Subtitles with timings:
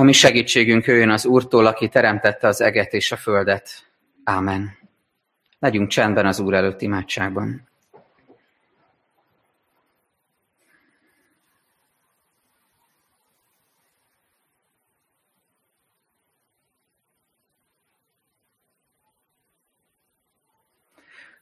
[0.00, 3.90] A mi segítségünk jöjjön az Úrtól, aki teremtette az eget és a földet.
[4.24, 4.78] Ámen.
[5.58, 7.68] Legyünk csendben az Úr előtt imádságban.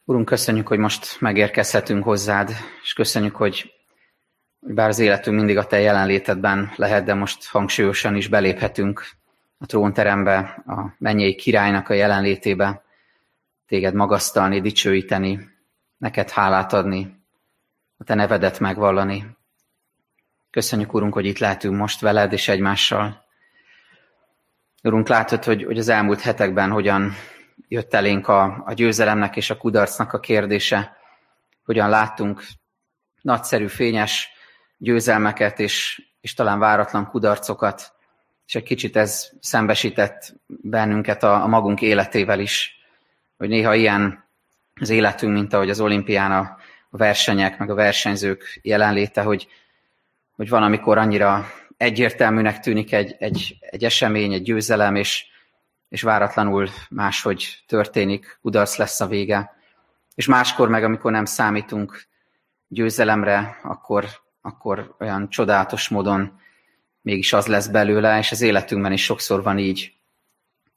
[0.04, 2.50] Urunk, köszönjük, hogy most megérkezhetünk hozzád,
[2.82, 3.77] és köszönjük, hogy
[4.60, 9.06] bár az életünk mindig a te jelenlétedben lehet, de most hangsúlyosan is beléphetünk
[9.58, 12.82] a trónterembe, a mennyei királynak a jelenlétébe,
[13.66, 15.48] téged magasztalni, dicsőíteni,
[15.96, 17.16] neked hálát adni,
[17.98, 19.36] a te nevedet megvallani.
[20.50, 23.24] Köszönjük, Urunk, hogy itt lehetünk most veled és egymással.
[24.82, 27.12] Urunk, látod, hogy, hogy az elmúlt hetekben hogyan
[27.68, 30.96] jött elénk a, a győzelemnek és a kudarcnak a kérdése,
[31.64, 32.42] hogyan láttunk
[33.20, 34.37] nagyszerű, fényes
[34.78, 37.92] győzelmeket és, és talán váratlan kudarcokat,
[38.46, 42.78] és egy kicsit ez szembesített bennünket a, a magunk életével is,
[43.36, 44.24] hogy néha ilyen
[44.80, 46.56] az életünk, mint ahogy az olimpián a,
[46.90, 49.48] a versenyek, meg a versenyzők jelenléte, hogy,
[50.36, 55.26] hogy van, amikor annyira egyértelműnek tűnik egy, egy, egy esemény, egy győzelem, és,
[55.88, 59.56] és váratlanul máshogy történik, kudarc lesz a vége.
[60.14, 62.02] És máskor meg, amikor nem számítunk
[62.68, 64.04] győzelemre, akkor,
[64.40, 66.40] akkor olyan csodálatos módon
[67.00, 69.94] mégis az lesz belőle, és az életünkben is sokszor van így.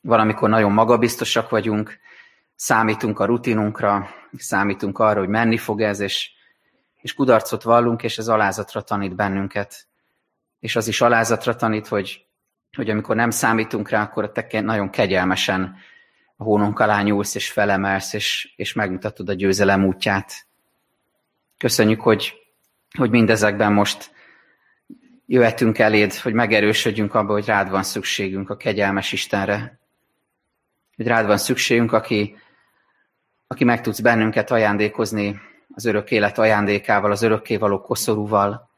[0.01, 1.99] Valamikor nagyon magabiztosak vagyunk,
[2.55, 6.31] számítunk a rutinunkra, számítunk arra, hogy menni fog ez, és,
[7.01, 9.87] és kudarcot vallunk, és ez alázatra tanít bennünket.
[10.59, 12.25] És az is alázatra tanít, hogy
[12.75, 15.75] hogy amikor nem számítunk rá, akkor te nagyon kegyelmesen
[16.35, 20.47] a hónunk alá nyúlsz, és felemelsz, és, és megmutatod a győzelem útját.
[21.57, 22.40] Köszönjük, hogy,
[22.97, 24.11] hogy mindezekben most
[25.25, 29.79] jöhetünk eléd, hogy megerősödjünk abba, hogy rád van szükségünk a kegyelmes Istenre.
[30.95, 32.37] Hogy rád van szükségünk, aki,
[33.47, 35.39] aki meg tudsz bennünket ajándékozni
[35.73, 38.69] az örök élet ajándékával, az örökkévaló koszorúval,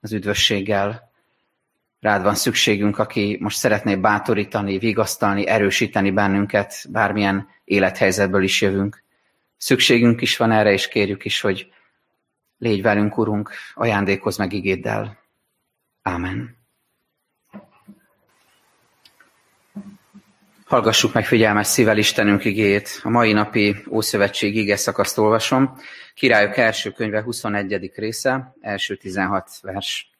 [0.00, 1.10] az üdvösséggel.
[2.00, 9.02] Rád van szükségünk, aki most szeretné bátorítani, vigasztalni, erősíteni bennünket, bármilyen élethelyzetből is jövünk.
[9.56, 11.73] Szükségünk is van erre, és kérjük is, hogy
[12.58, 15.18] légy velünk, Urunk, ajándékozz meg igéddel.
[16.02, 16.62] Ámen.
[20.64, 23.00] Hallgassuk meg figyelmes szível Istenünk igéjét.
[23.02, 25.76] A mai napi Ószövetség ige szakaszt olvasom.
[26.14, 27.92] Királyok első könyve 21.
[27.94, 30.10] része, első 16 vers.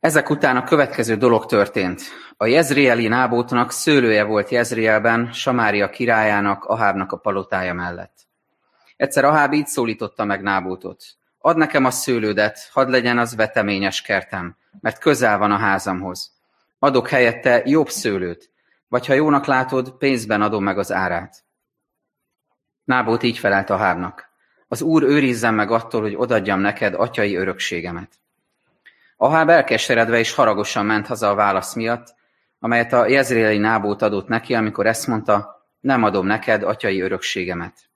[0.00, 2.02] Ezek után a következő dolog történt.
[2.36, 8.26] A jezrieli nábótnak szőlője volt Jezrielben, Samária királyának, Ahábnak a palotája mellett.
[8.96, 11.04] Egyszer Aháb így szólította meg Nábótot.
[11.38, 16.32] Add nekem a szőlődet, hadd legyen az veteményes kertem, mert közel van a házamhoz.
[16.78, 18.50] Adok helyette jobb szőlőt,
[18.88, 21.44] vagy ha jónak látod, pénzben adom meg az árát.
[22.84, 24.32] Nábót így felelt Ahábnak.
[24.68, 28.12] Az úr őrizzen meg attól, hogy odadjam neked atyai örökségemet.
[29.16, 32.14] Aháb elkeseredve és haragosan ment haza a válasz miatt,
[32.58, 37.92] amelyet a jezréli nábót adott neki, amikor ezt mondta, nem adom neked atyai örökségemet.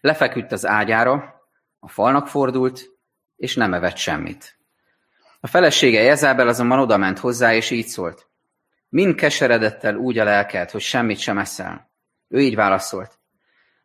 [0.00, 1.42] Lefeküdt az ágyára,
[1.78, 2.84] a falnak fordult,
[3.36, 4.58] és nem evett semmit.
[5.40, 8.28] A felesége Jezábel azonban odament hozzá, és így szólt.
[8.88, 11.90] Mind keseredett el úgy a lelked, hogy semmit sem eszel.
[12.28, 13.18] Ő így válaszolt.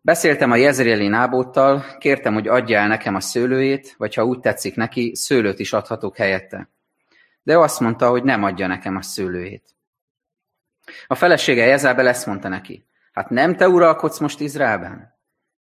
[0.02, 4.76] Beszéltem a jezreeli nábóttal, kértem, hogy adja el nekem a szőlőjét, vagy ha úgy tetszik
[4.76, 6.70] neki, szőlőt is adhatok helyette.
[7.44, 9.76] De ő azt mondta, hogy nem adja nekem a szőlőjét.
[11.08, 12.88] A felesége Jezábel ezt mondta neki.
[13.12, 15.13] Hát nem te uralkodsz most Izraelben?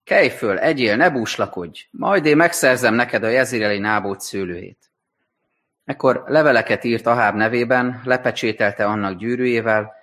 [0.03, 4.91] Kelj föl, egyél, ne búslakodj, majd én megszerzem neked a jezreeli nábót szőlőjét.
[5.85, 9.93] Ekkor leveleket írt Aháb nevében, lepecsételte annak gyűrűjével,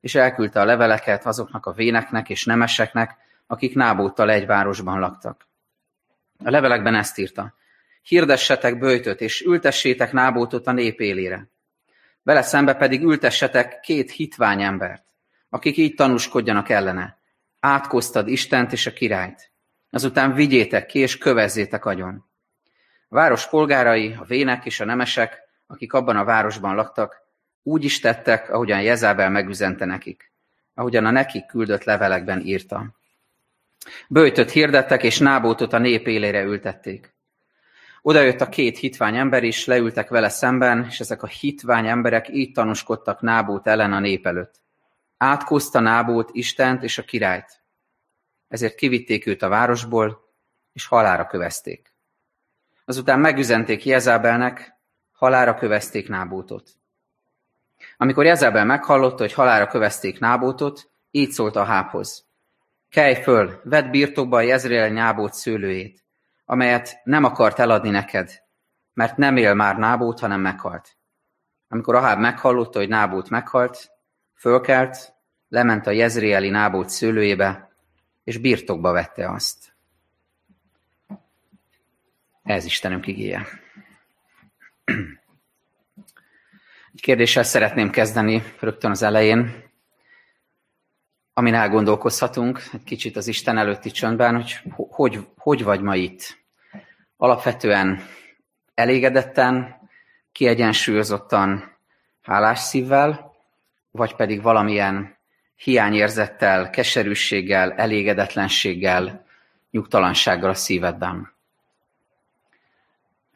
[0.00, 3.16] és elküldte a leveleket azoknak a véneknek és nemeseknek,
[3.46, 5.46] akik Nábóttal egy városban laktak.
[6.44, 7.54] A levelekben ezt írta.
[8.02, 11.48] Hirdessetek bőjtöt, és ültessétek Nábótot a nép élére.
[12.22, 15.04] Vele szembe pedig ültessetek két hitvány embert,
[15.48, 17.18] akik így tanúskodjanak ellene.
[17.60, 19.49] Átkoztad Istent és a királyt.
[19.90, 22.24] Azután vigyétek ki, és kövezzétek agyon.
[23.08, 27.22] A város polgárai, a vének és a nemesek, akik abban a városban laktak,
[27.62, 30.32] úgy is tettek, ahogyan Jezábel megüzente nekik,
[30.74, 32.94] ahogyan a nekik küldött levelekben írta.
[34.08, 37.14] Böjtöt hirdettek, és Nábótot a nép élére ültették.
[38.02, 42.28] Oda jött a két hitvány ember is, leültek vele szemben, és ezek a hitvány emberek
[42.28, 44.54] így tanúskodtak Nábót ellen a nép előtt.
[45.16, 47.59] Átkozta Nábót Istent és a királyt.
[48.50, 50.28] Ezért kivitték őt a városból,
[50.72, 51.94] és halára kövezték.
[52.84, 54.74] Azután megüzenték Jezábelnek,
[55.12, 56.70] halára kövezték Nábótot.
[57.96, 62.26] Amikor Jezebel meghallotta, hogy halára kövezték Nábótot, így szólt a háphoz.
[62.88, 66.04] Kelj föl, vedd birtokba Jezreel Nábót szőlőjét,
[66.44, 68.42] amelyet nem akart eladni neked,
[68.92, 70.96] mert nem él már Nábót, hanem meghalt.
[71.68, 73.90] Amikor Aháb meghallotta, hogy Nábót meghalt,
[74.34, 75.14] fölkelt,
[75.48, 77.69] lement a Jezreeli Nábót szőlőjébe,
[78.30, 79.72] és birtokba vette azt.
[82.42, 83.46] Ez Istenünk igéje.
[86.94, 89.70] Egy kérdéssel szeretném kezdeni rögtön az elején,
[91.32, 96.38] amin elgondolkozhatunk egy kicsit az Isten előtti csöndben, hogy hogy, hogy vagy ma itt.
[97.16, 98.02] Alapvetően
[98.74, 99.76] elégedetten,
[100.32, 101.76] kiegyensúlyozottan,
[102.22, 103.34] hálás szívvel,
[103.90, 105.18] vagy pedig valamilyen
[105.62, 109.24] hiányérzettel, keserűséggel, elégedetlenséggel,
[109.70, 111.32] nyugtalansággal a szívedben.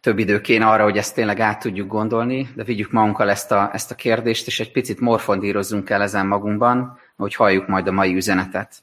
[0.00, 3.70] Több idő kéne arra, hogy ezt tényleg át tudjuk gondolni, de vigyük magunkkal ezt a,
[3.72, 8.14] ezt a kérdést, és egy picit morfondírozzunk el ezen magunkban, hogy halljuk majd a mai
[8.14, 8.74] üzenetet.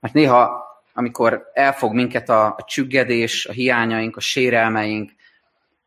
[0.00, 0.62] Mert néha,
[0.94, 5.10] amikor elfog minket a, a csüggedés, a hiányaink, a sérelmeink,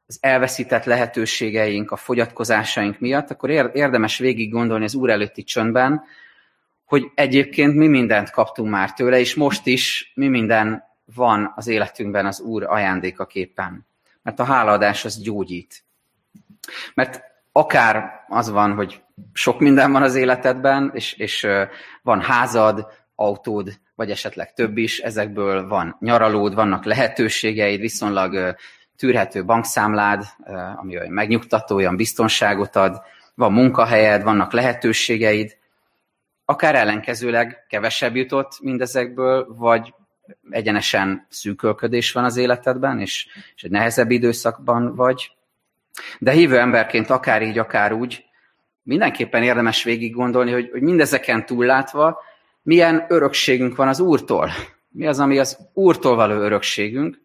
[0.07, 6.03] az elveszített lehetőségeink, a fogyatkozásaink miatt, akkor érdemes végig gondolni az Úr előtti csöndben,
[6.87, 10.83] hogy egyébként mi mindent kaptunk már tőle, és most is mi minden
[11.15, 13.85] van az életünkben az Úr ajándékaképpen.
[14.21, 15.83] Mert a hálaadás az gyógyít.
[16.93, 19.01] Mert akár az van, hogy
[19.33, 21.47] sok minden van az életedben, és, és
[22.01, 28.55] van házad, autód, vagy esetleg több is, ezekből van nyaralód, vannak lehetőségeid, viszonylag
[28.97, 30.23] tűrhető bankszámlád,
[30.75, 33.01] ami olyan megnyugtató, olyan biztonságot ad,
[33.35, 35.57] van munkahelyed, vannak lehetőségeid,
[36.49, 39.93] akár ellenkezőleg kevesebb jutott mindezekből, vagy
[40.49, 45.31] egyenesen szűkölködés van az életedben, és, és egy nehezebb időszakban vagy.
[46.19, 48.25] De hívő emberként akár így, akár úgy,
[48.83, 52.21] mindenképpen érdemes végig gondolni, hogy, hogy mindezeken túllátva
[52.61, 54.51] milyen örökségünk van az Úrtól.
[54.89, 57.21] Mi az, ami az Úrtól való örökségünk,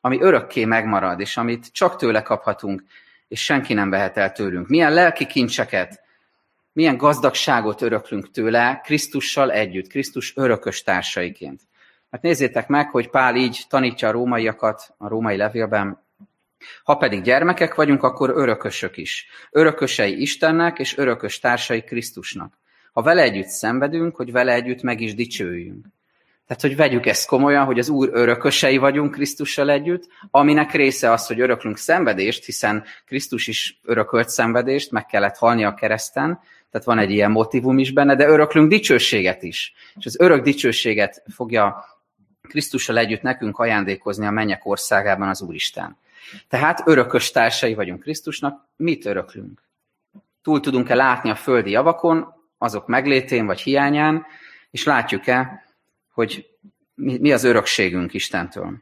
[0.00, 2.82] ami örökké megmarad, és amit csak tőle kaphatunk,
[3.28, 4.68] és senki nem vehet el tőlünk.
[4.68, 6.03] Milyen lelki kincseket,
[6.74, 11.60] milyen gazdagságot öröklünk tőle Krisztussal együtt, Krisztus örökös társaiként.
[12.10, 16.02] Hát nézzétek meg, hogy Pál így tanítja a rómaiakat a római levélben,
[16.84, 19.26] ha pedig gyermekek vagyunk, akkor örökösök is.
[19.50, 22.58] Örökösei Istennek és örökös társai Krisztusnak.
[22.92, 25.86] Ha vele együtt szenvedünk, hogy vele együtt meg is dicsőjünk.
[26.46, 31.26] Tehát, hogy vegyük ezt komolyan, hogy az Úr örökösei vagyunk Krisztussal együtt, aminek része az,
[31.26, 36.40] hogy öröklünk szenvedést, hiszen Krisztus is örökölt szenvedést, meg kellett halni a kereszten,
[36.74, 39.74] tehát van egy ilyen motivum is benne, de öröklünk dicsőséget is.
[39.96, 41.84] És az örök dicsőséget fogja
[42.42, 45.96] Krisztussal együtt nekünk ajándékozni a mennyek országában az Úristen.
[46.48, 49.62] Tehát örökös társai vagyunk Krisztusnak, mit öröklünk?
[50.42, 54.26] Túl tudunk-e látni a földi javakon, azok meglétén vagy hiányán,
[54.70, 55.64] és látjuk-e,
[56.12, 56.46] hogy
[56.94, 58.76] mi az örökségünk Istentől.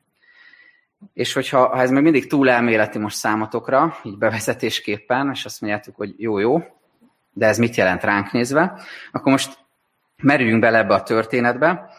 [1.13, 5.97] És hogyha ha ez még mindig túl elméleti most számotokra, így bevezetésképpen, és azt mondjátok,
[5.97, 6.81] hogy jó-jó,
[7.33, 8.81] de ez mit jelent ránk nézve,
[9.13, 9.59] akkor most
[10.23, 11.91] merüljünk bele ebbe a történetbe,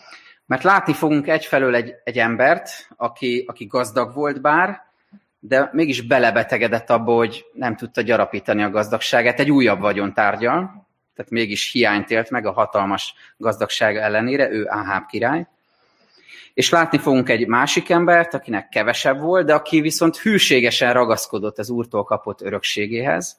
[0.46, 4.82] mert látni fogunk egyfelől egy, egy embert, aki, aki gazdag volt bár,
[5.40, 11.72] de mégis belebetegedett abba, hogy nem tudta gyarapítani a gazdagságát, egy újabb vagyontárgyal, tehát mégis
[11.72, 15.48] hiányt élt meg a hatalmas gazdagság ellenére, ő Áháb király.
[16.54, 21.70] És látni fogunk egy másik embert, akinek kevesebb volt, de aki viszont hűségesen ragaszkodott az
[21.70, 23.38] úrtól kapott örökségéhez,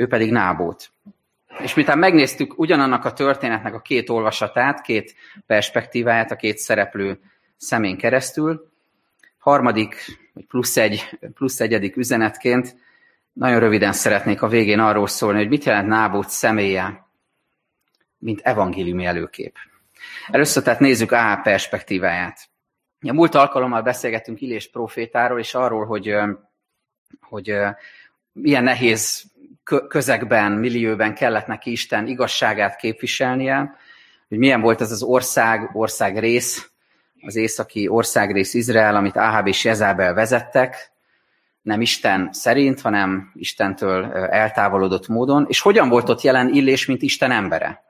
[0.00, 0.90] ő pedig Nábót.
[1.58, 5.14] És miután megnéztük ugyanannak a történetnek a két olvasatát, két
[5.46, 7.20] perspektíváját, a két szereplő
[7.56, 8.70] szemén keresztül,
[9.38, 12.76] harmadik, vagy plusz, egy, plusz egyedik üzenetként
[13.32, 17.06] nagyon röviden szeretnék a végén arról szólni, hogy mit jelent Nábót személye,
[18.18, 19.56] mint evangéliumi előkép.
[20.28, 22.48] Először tehát nézzük A perspektíváját.
[23.00, 26.14] A múlt alkalommal beszélgettünk Illés profétáról, és arról, hogy,
[27.20, 27.54] hogy
[28.32, 29.30] milyen nehéz
[29.88, 33.74] közegben, millióben kellett neki Isten igazságát képviselnie,
[34.28, 36.70] hogy milyen volt ez az ország, ország rész,
[37.20, 40.92] az északi országrész Izrael, amit Áháb és Jezábel vezettek,
[41.62, 47.30] nem Isten szerint, hanem Istentől eltávolodott módon, és hogyan volt ott jelen Illés, mint Isten
[47.30, 47.82] embere.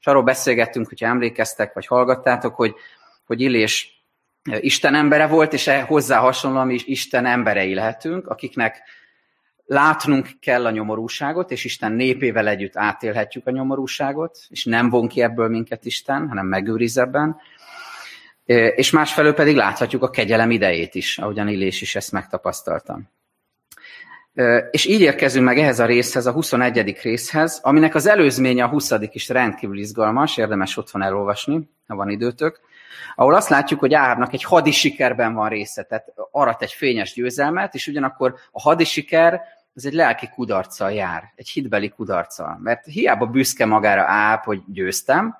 [0.00, 2.74] És arról beszélgettünk, hogyha emlékeztek, vagy hallgattátok, hogy,
[3.26, 4.02] hogy Illés
[4.60, 8.82] Isten embere volt, és hozzá hasonlóan is Isten emberei lehetünk, akiknek
[9.68, 15.22] látnunk kell a nyomorúságot, és Isten népével együtt átélhetjük a nyomorúságot, és nem von ki
[15.22, 17.36] ebből minket Isten, hanem megőriz ebben.
[18.74, 23.08] És másfelől pedig láthatjuk a kegyelem idejét is, ahogyan Illés is ezt megtapasztaltam.
[24.70, 26.98] És így érkezünk meg ehhez a részhez, a 21.
[27.02, 28.92] részhez, aminek az előzménye a 20.
[29.10, 32.60] is rendkívül izgalmas, érdemes otthon elolvasni, ha van időtök,
[33.14, 37.74] ahol azt látjuk, hogy Áhábnak egy hadi sikerben van része, tehát arat egy fényes győzelmet,
[37.74, 39.40] és ugyanakkor a hadi siker
[39.78, 42.58] az egy lelki kudarccal jár, egy hitbeli kudarccal.
[42.62, 45.36] Mert hiába büszke magára Áháb, hogy győztem,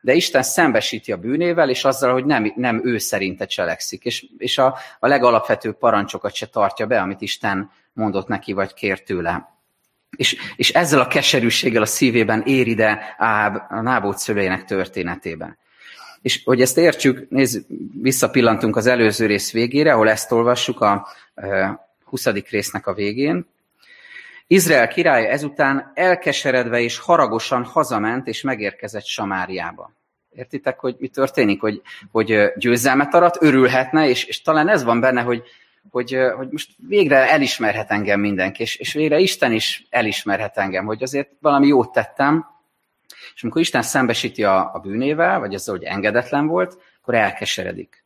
[0.00, 4.58] de Isten szembesíti a bűnével, és azzal, hogy nem, nem ő szerinte cselekszik, és, és
[4.58, 9.48] a, a legalapvetőbb parancsokat se tartja be, amit Isten mondott neki, vagy kért tőle.
[10.16, 15.58] És, és ezzel a keserűséggel a szívében ér ide Áháb a Nábót szülőjének történetében.
[16.22, 17.58] És hogy ezt értsük, nézz,
[18.00, 21.08] visszapillantunk az előző rész végére, ahol ezt olvassuk a
[22.04, 22.26] 20.
[22.26, 23.46] résznek a végén.
[24.46, 29.92] Izrael királya ezután elkeseredve és haragosan hazament és megérkezett Samáriába.
[30.30, 31.60] Értitek, hogy mi történik?
[31.60, 35.42] Hogy, hogy győzelmet arat, örülhetne, és, és talán ez van benne, hogy,
[35.90, 41.02] hogy, hogy most végre elismerhet engem mindenki, és, és végre Isten is elismerhet engem, hogy
[41.02, 42.46] azért valami jót tettem,
[43.34, 48.01] és amikor Isten szembesíti a, a bűnével, vagy azzal, hogy engedetlen volt, akkor elkeseredik.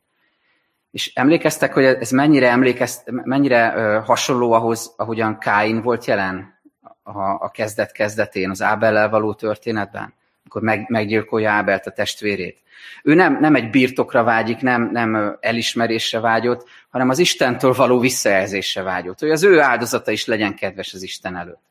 [0.97, 3.69] És emlékeztek, hogy ez mennyire, emlékez, mennyire
[4.05, 6.59] hasonló ahhoz, ahogyan Káin volt jelen
[7.03, 12.61] a, a kezdet kezdetén, az Ábellel való történetben, amikor meg, meggyilkolja Ábelt a testvérét.
[13.03, 18.81] Ő nem, nem egy birtokra vágyik, nem, nem elismerésre vágyott, hanem az Istentől való visszajelzésre
[18.81, 21.61] vágyott, hogy az ő áldozata is legyen kedves az Isten előtt.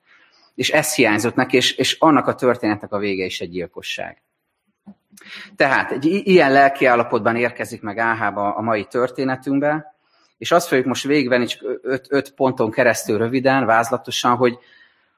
[0.55, 4.23] És ez hiányzott neki, és, és annak a történetnek a vége is egy gyilkosság.
[5.57, 9.95] Tehát egy ilyen lelki állapotban érkezik meg Áhába a mai történetünkbe,
[10.39, 14.59] és azt fogjuk most végigvenni csak öt, öt ponton keresztül röviden, vázlatosan, hogy,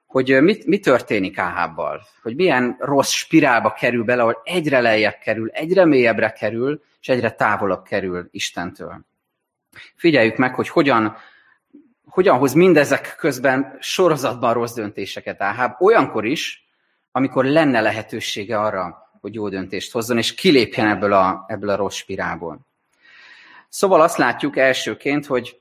[0.06, 5.48] hogy mit, mi történik Áhábbal, hogy milyen rossz spirálba kerül bele, ahol egyre lejjebb kerül,
[5.48, 9.00] egyre mélyebbre kerül, és egyre távolabb kerül Istentől.
[9.94, 11.16] Figyeljük meg, hogy hogyan,
[12.04, 16.66] hogyan hoz mindezek közben sorozatban rossz döntéseket Áháb, olyankor is,
[17.12, 21.96] amikor lenne lehetősége arra, hogy jó döntést hozzon, és kilépjen ebből a, ebből a rossz
[21.96, 22.66] spirálból.
[23.68, 25.60] Szóval azt látjuk elsőként, hogy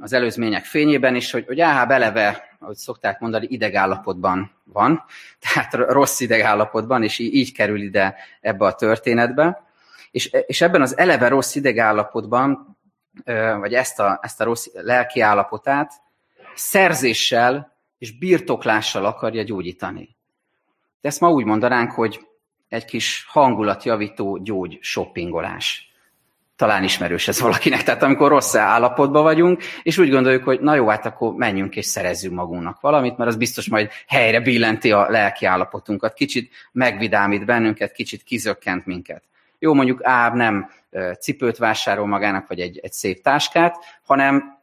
[0.00, 5.04] az előzmények fényében is, hogy, hogy Áháb eleve, ahogy szokták mondani, idegállapotban van,
[5.42, 9.66] tehát rossz idegállapotban, és így, így kerül ide ebbe a történetbe.
[10.10, 12.78] És, és ebben az eleve rossz idegállapotban,
[13.58, 15.92] vagy ezt a, ezt a rossz lelki állapotát
[16.54, 20.16] szerzéssel és birtoklással akarja gyógyítani.
[21.00, 22.27] De ezt ma úgy mondanánk, hogy
[22.68, 25.92] egy kis hangulatjavító gyógy shoppingolás.
[26.56, 27.82] Talán ismerős ez valakinek.
[27.82, 31.86] Tehát amikor rossz állapotban vagyunk, és úgy gondoljuk, hogy na jó, hát akkor menjünk és
[31.86, 37.92] szerezzünk magunknak valamit, mert az biztos majd helyre billenti a lelki állapotunkat, kicsit megvidámít bennünket,
[37.92, 39.22] kicsit kizökkent minket.
[39.58, 40.70] Jó, mondjuk Áb nem
[41.20, 44.58] cipőt vásárol magának, vagy egy, egy szép táskát, hanem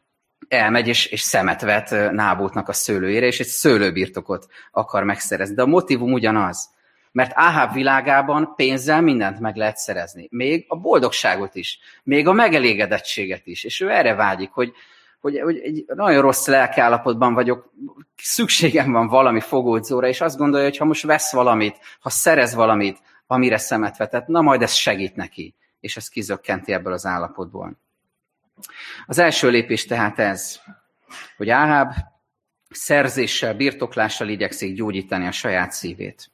[0.47, 5.55] elmegy és, és szemet vet Nábótnak a szőlőjére, és egy szőlőbirtokot akar megszerezni.
[5.55, 6.74] De a motivum ugyanaz
[7.15, 10.27] mert Áháb világában pénzzel mindent meg lehet szerezni.
[10.31, 13.63] Még a boldogságot is, még a megelégedettséget is.
[13.63, 14.73] És ő erre vágyik, hogy,
[15.21, 17.71] hogy, hogy egy nagyon rossz lelkiállapotban vagyok,
[18.15, 22.99] szükségem van valami fogódzóra, és azt gondolja, hogy ha most vesz valamit, ha szerez valamit,
[23.27, 27.79] amire szemet vetett, na majd ez segít neki, és ez kizökkenti ebből az állapotból.
[29.05, 30.59] Az első lépés tehát ez,
[31.37, 31.93] hogy Áháb
[32.69, 36.33] szerzéssel, birtoklással igyekszik gyógyítani a saját szívét.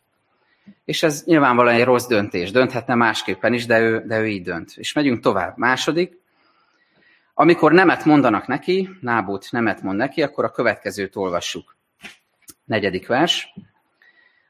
[0.86, 2.52] És ez nyilvánvalóan egy rossz döntés.
[2.52, 4.72] Dönthetne másképpen is, de ő, de ő így dönt.
[4.76, 5.58] És megyünk tovább.
[5.58, 6.20] Második.
[7.34, 11.76] Amikor nemet mondanak neki, Nábút nemet mond neki, akkor a következőt olvassuk.
[12.66, 13.54] Negyedik vers.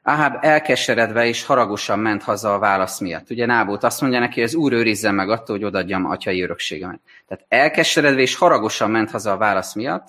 [0.02, 3.30] Áháb elkeseredve és haragosan ment haza a válasz miatt.
[3.30, 7.00] Ugye Nábút azt mondja neki, hogy az úr őrizzen meg attól, hogy odaadjam atyai örökségemet.
[7.28, 10.08] Tehát elkeseredve és haragosan ment haza a válasz miatt,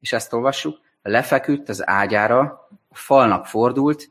[0.00, 2.38] és ezt olvassuk, lefeküdt az ágyára,
[2.88, 4.10] a falnak fordult,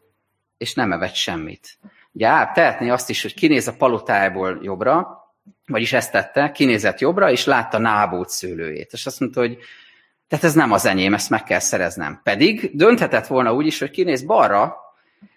[0.57, 1.77] és nem evett semmit.
[2.11, 5.23] Ugye át tehetné azt is, hogy kinéz a palotájából jobbra,
[5.67, 8.93] vagyis ezt tette, kinézett jobbra, és látta Nábót szőlőjét.
[8.93, 9.57] És azt mondta, hogy
[10.27, 12.19] tehát ez nem az enyém, ezt meg kell szereznem.
[12.23, 14.75] Pedig dönthetett volna úgy is, hogy kinéz balra,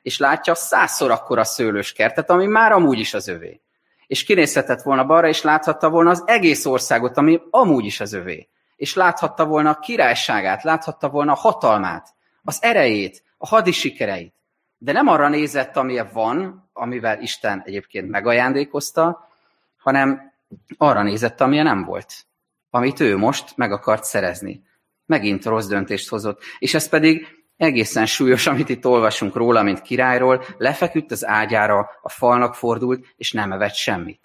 [0.03, 3.61] és látja százszor akkora szőlős kertet, ami már amúgy is az övé.
[4.07, 8.49] És kinézhetett volna balra, és láthatta volna az egész országot, ami amúgy is az övé.
[8.77, 12.09] És láthatta volna a királyságát, láthatta volna a hatalmát,
[12.43, 14.38] az erejét, a hadisikereit
[14.79, 19.29] de nem arra nézett, amilyen van, amivel Isten egyébként megajándékozta,
[19.77, 20.33] hanem
[20.77, 22.27] arra nézett, amilyen nem volt,
[22.71, 24.63] amit ő most meg akart szerezni.
[25.07, 26.43] Megint rossz döntést hozott.
[26.59, 32.09] És ez pedig egészen súlyos, amit itt olvasunk róla, mint királyról, lefeküdt az ágyára, a
[32.09, 34.21] falnak fordult, és nem evett semmit.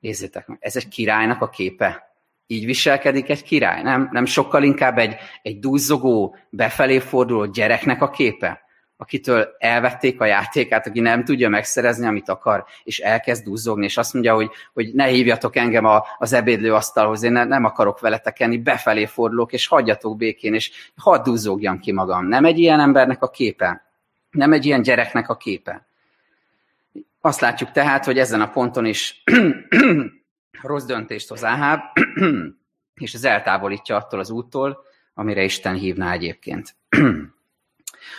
[0.00, 2.14] Nézzétek meg, ez egy királynak a képe.
[2.46, 4.08] Így viselkedik egy király, nem?
[4.12, 8.65] Nem sokkal inkább egy, egy duzzogó, befelé forduló gyereknek a képe?
[8.96, 14.12] Akitől elvették a játékát, aki nem tudja megszerezni, amit akar, és elkezd duzzogni, és azt
[14.12, 18.58] mondja, hogy, hogy ne hívjatok engem a, az ebédlőasztalhoz, én ne, nem akarok veletek enni,
[18.58, 22.26] befelé fordulok, és hagyjatok békén, és hadd duzzogjam ki magam.
[22.26, 23.84] Nem egy ilyen embernek a képe,
[24.30, 25.86] nem egy ilyen gyereknek a képe.
[27.20, 29.22] Azt látjuk tehát, hogy ezen a ponton is
[30.62, 31.80] rossz döntést hoz Áháb,
[32.94, 34.84] és ez eltávolítja attól az úttól,
[35.14, 36.76] amire Isten hívná egyébként.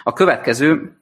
[0.03, 0.97] A következő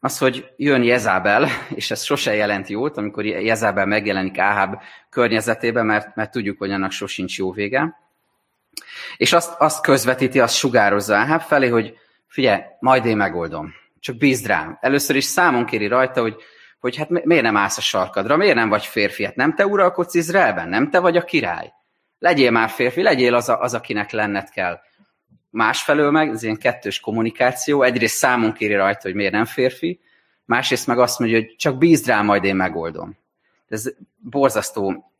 [0.00, 6.16] az, hogy jön Jezábel, és ez sose jelent jót, amikor Jezábel megjelenik Áháb környezetében, mert,
[6.16, 7.96] mert tudjuk, hogy annak sosincs jó vége.
[9.16, 13.74] És azt, azt közvetíti, azt sugározza Áháb felé, hogy figyelj, majd én megoldom.
[14.00, 14.78] Csak bízd rám.
[14.80, 16.36] Először is számon kéri rajta, hogy,
[16.78, 19.24] hogy hát miért nem állsz a sarkadra, miért nem vagy férfi?
[19.24, 21.72] Hát nem te uralkodsz Izraelben, nem te vagy a király.
[22.18, 24.80] Legyél már férfi, legyél az, a, az akinek lenned kell.
[25.50, 30.00] Másfelől meg, ez ilyen kettős kommunikáció, egyrészt számon kéri rajta, hogy miért nem férfi,
[30.44, 33.16] másrészt meg azt mondja, hogy csak bízd rá, majd én megoldom.
[33.68, 35.12] Ez borzasztó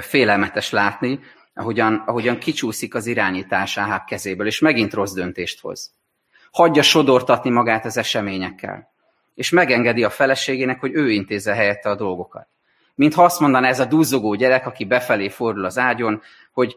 [0.00, 1.20] félelmetes látni,
[1.54, 5.94] ahogyan, ahogyan kicsúszik az irányítás Áháb kezéből, és megint rossz döntést hoz.
[6.50, 8.92] Hagyja sodortatni magát az eseményekkel,
[9.34, 12.48] és megengedi a feleségének, hogy ő intézze helyette a dolgokat.
[12.94, 16.76] Mintha azt mondaná ez a duzzogó gyerek, aki befelé fordul az ágyon, hogy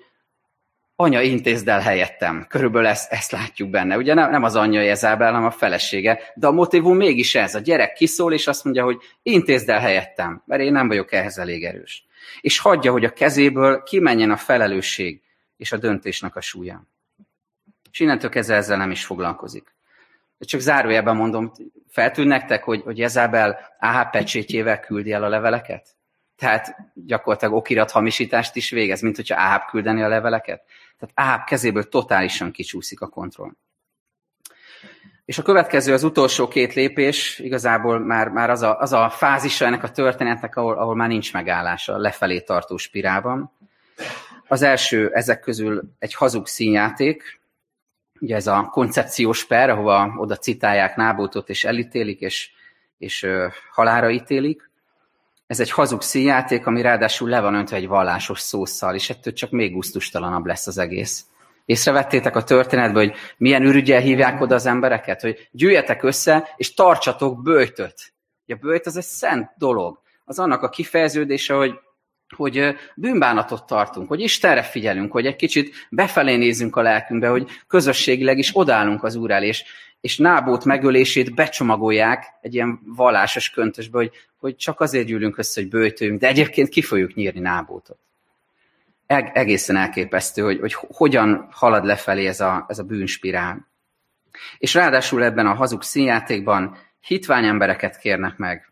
[1.02, 2.46] anya intézd el helyettem.
[2.50, 3.98] Körülbelül ezt, ezt látjuk benne.
[3.98, 6.20] Ugye nem, nem az anyja Jezábel, hanem a felesége.
[6.36, 7.56] De a motivum mégis ez.
[7.56, 11.38] A gyerek kiszól, és azt mondja, hogy intézd el helyettem, mert én nem vagyok ehhez
[11.38, 12.06] elég erős.
[12.42, 15.22] És hagyja, hogy a kezéből kimenjen a felelősség
[15.58, 16.84] és a döntésnek a súlya.
[17.92, 19.76] És innentől kezdve ezzel nem is foglalkozik.
[20.38, 21.52] De csak zárójelben mondom,
[21.90, 25.96] feltűn nektek, hogy, hogy Jezábel AH pecsétjével küldi el a leveleket?
[26.42, 30.64] Tehát gyakorlatilag okirat hamisítást is végez, mint hogyha Áháb küldeni a leveleket.
[31.02, 33.52] Tehát Áháb kezéből totálisan kicsúszik a kontroll.
[35.26, 39.66] És a következő, az utolsó két lépés, igazából már, már az, a, az a fázisa
[39.66, 43.52] ennek a történetnek, ahol, ahol már nincs megállása, lefelé tartó spirálban.
[44.48, 47.42] Az első ezek közül egy hazug színjáték,
[48.20, 52.52] ugye ez a koncepciós per, ahova oda citálják Nábótot és elítélik, és,
[52.98, 54.71] és ö, halára ítélik.
[55.52, 59.52] Ez egy hazug színjáték, ami ráadásul le van öntve egy vallásos szószal, és ettől csak
[59.52, 61.26] még gusztustalanabb lesz az egész.
[61.66, 65.22] Észrevettétek a történetben, hogy milyen ürügyel hívják oda az embereket?
[65.22, 68.14] Hogy gyűjjetek össze, és tartsatok bőjtöt.
[68.48, 70.02] A bőjt az egy szent dolog.
[70.26, 71.74] Az annak a kifejeződése, hogy
[72.36, 78.38] hogy bűnbánatot tartunk, hogy Istenre figyelünk, hogy egy kicsit befelé nézünk a lelkünkbe, hogy közösségileg
[78.38, 79.64] is odállunk az Úr el, és,
[80.02, 85.70] és Nábót megölését becsomagolják egy ilyen vallásos köntösbe, hogy, hogy csak azért gyűlünk össze, hogy
[85.70, 87.98] bőjtőjünk, de egyébként ki fogjuk nyírni Nábótot.
[89.08, 93.68] Eg- egészen elképesztő, hogy, hogy hogyan halad lefelé ez a, ez a bűnspirál.
[94.58, 98.71] És ráadásul ebben a hazug színjátékban hitvány embereket kérnek meg,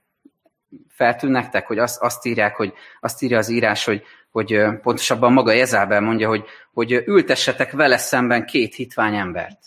[0.90, 5.52] feltűn nektek, hogy azt, azt írják, hogy azt írja az írás, hogy, hogy pontosabban maga
[5.52, 9.60] Jezábel mondja, hogy, hogy ültessetek vele szemben két hitvány embert.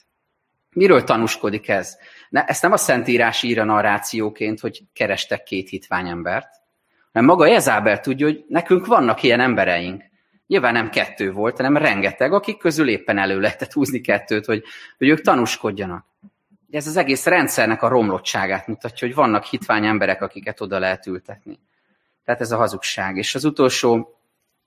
[0.71, 1.97] Miről tanúskodik ez?
[2.29, 6.49] Ne, ezt nem a Szentírás ír a narrációként, hogy kerestek két hitvány embert,
[7.13, 10.03] hanem maga Jezábel tudja, hogy nekünk vannak ilyen embereink.
[10.47, 14.63] Nyilván nem kettő volt, hanem rengeteg, akik közül éppen elő lehetett húzni kettőt, hogy,
[14.99, 16.07] hogy ők tanúskodjanak
[16.77, 21.59] ez az egész rendszernek a romlottságát mutatja, hogy vannak hitvány emberek, akiket oda lehet ültetni.
[22.25, 23.17] Tehát ez a hazugság.
[23.17, 24.19] És az utolsó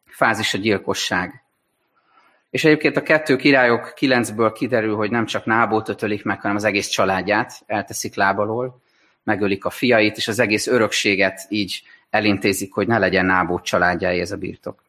[0.05, 1.43] fázis a gyilkosság.
[2.49, 6.63] És egyébként a kettő királyok kilencből kiderül, hogy nem csak Nábót ötölik meg, hanem az
[6.63, 8.81] egész családját elteszik lábalól,
[9.23, 14.31] megölik a fiait, és az egész örökséget így elintézik, hogy ne legyen Nábót családjáé ez
[14.31, 14.83] a birtok.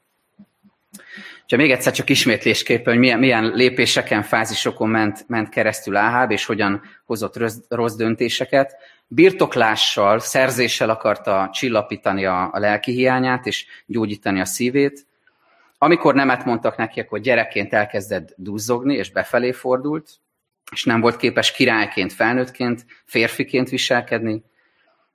[1.49, 6.45] Ha még egyszer csak ismétlésképpen, hogy milyen, milyen lépéseken, fázisokon ment, ment keresztül Áháb, és
[6.45, 8.77] hogyan hozott rossz, rossz döntéseket.
[9.07, 15.07] Birtoklással, szerzéssel akarta csillapítani a, a lelki hiányát, és gyógyítani a szívét.
[15.79, 20.11] Amikor nemet mondtak neki, akkor gyerekként elkezdett duzzogni, és befelé fordult,
[20.73, 24.43] és nem volt képes királyként, felnőttként, férfiként viselkedni.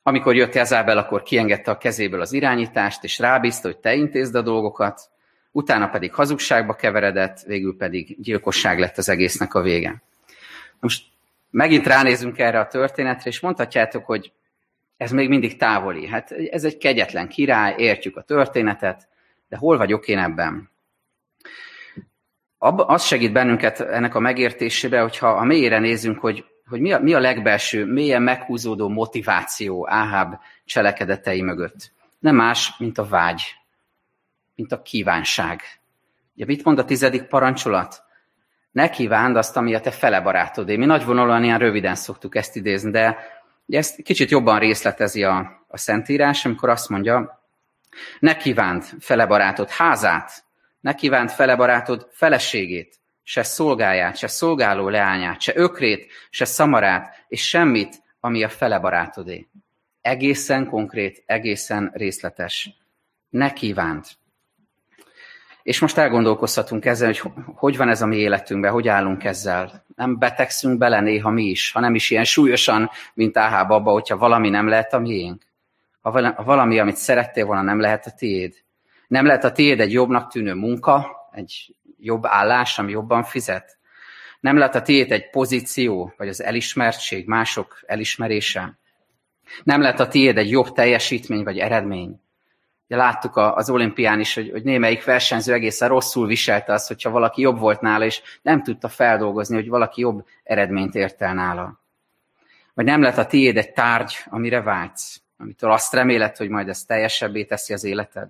[0.03, 4.41] Amikor jött Jezábel, akkor kiengedte a kezéből az irányítást, és rábízta, hogy te intézd a
[4.41, 5.09] dolgokat,
[5.51, 10.01] utána pedig hazugságba keveredett, végül pedig gyilkosság lett az egésznek a vége.
[10.79, 11.03] Most
[11.49, 14.31] megint ránézünk erre a történetre, és mondhatjátok, hogy
[14.97, 16.07] ez még mindig távoli.
[16.07, 19.07] Hát ez egy kegyetlen király, értjük a történetet,
[19.49, 20.69] de hol vagyok én ebben?
[22.57, 26.99] Abba, az segít bennünket ennek a megértésébe, hogyha a mélyére nézünk, hogy, hogy mi, a,
[26.99, 30.35] mi a legbelső, mélyen meghúzódó motiváció Áháb
[30.65, 31.91] cselekedetei mögött.
[32.19, 33.60] Nem más, mint a vágy
[34.61, 35.61] mint a kívánság.
[36.35, 38.03] Ugye mit mond a tizedik parancsolat?
[38.71, 40.75] Ne kívánd azt, ami a te fele barátodé.
[40.75, 43.17] Mi nagyvonalúan ilyen röviden szoktuk ezt idézni, de
[43.67, 47.43] ezt kicsit jobban részletezi a, a Szentírás, amikor azt mondja,
[48.19, 50.43] ne kívánd fele barátod házát,
[50.79, 57.47] ne kívánd fele barátod feleségét, se szolgáját, se szolgáló leányát, se ökrét, se szamarát, és
[57.47, 59.47] semmit, ami a fele barátodé.
[60.01, 62.69] Egészen konkrét, egészen részletes.
[63.29, 64.19] Ne kívánt.
[65.63, 67.21] És most elgondolkozhatunk ezzel, hogy
[67.55, 69.85] hogy van ez a mi életünkben, hogy állunk ezzel.
[69.95, 74.49] Nem betegszünk bele néha mi is, hanem is ilyen súlyosan, mint Áhába abba, hogyha valami
[74.49, 75.41] nem lehet a miénk.
[76.01, 78.53] Ha valami, amit szerettél volna, nem lehet a tiéd.
[79.07, 83.77] Nem lehet a tiéd egy jobbnak tűnő munka, egy jobb állás, ami jobban fizet.
[84.39, 88.77] Nem lehet a tiéd egy pozíció, vagy az elismertség, mások elismerése.
[89.63, 92.21] Nem lehet a tiéd egy jobb teljesítmény, vagy eredmény.
[92.91, 97.41] Ugye láttuk az olimpián is, hogy, hogy némelyik versenyző egészen rosszul viselte azt, hogyha valaki
[97.41, 101.79] jobb volt nála, és nem tudta feldolgozni, hogy valaki jobb eredményt ért el nála.
[102.73, 106.83] Vagy nem lehet a tiéd egy tárgy, amire vágysz, amitől azt reméled, hogy majd ez
[106.83, 108.29] teljesebbé teszi az életed.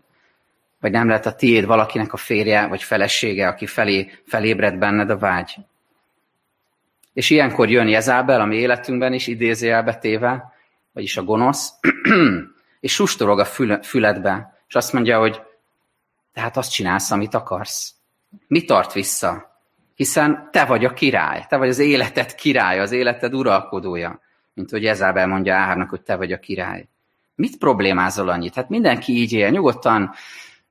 [0.80, 5.18] Vagy nem lehet a tiéd valakinek a férje vagy felesége, aki felé, felébred benned a
[5.18, 5.56] vágy.
[7.14, 10.54] És ilyenkor jön Jezábel a mi életünkben is, idézőjelbe téve,
[10.92, 11.74] vagyis a gonosz,
[12.80, 13.46] és sustorog a
[13.82, 15.42] füledbe, és azt mondja, hogy
[16.34, 17.94] tehát azt csinálsz, amit akarsz.
[18.48, 19.60] Mi tart vissza?
[19.96, 24.22] Hiszen te vagy a király, te vagy az életed király, az életed uralkodója.
[24.54, 26.88] Mint hogy Jezábel mondja Áhábnak, hogy te vagy a király.
[27.36, 28.56] Mit problémázol annyit?
[28.56, 30.14] Hát mindenki így él, nyugodtan